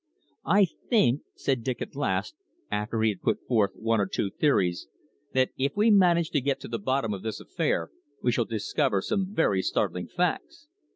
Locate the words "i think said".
0.47-1.61